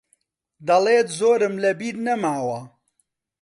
[0.67, 2.59] دەڵێت زۆرم لەبیر نەماوە.